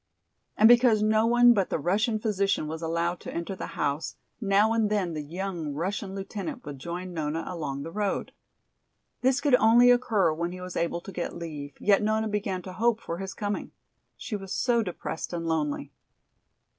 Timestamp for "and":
0.57-0.67, 4.73-4.89, 15.33-15.45